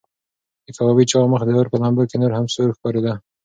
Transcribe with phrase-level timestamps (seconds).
[0.65, 3.13] د کبابي چاغ مخ د اور په لمبو کې نور هم سور ښکارېده.